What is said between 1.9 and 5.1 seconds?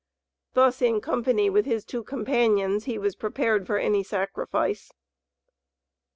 companions he was prepared for any sacrifice.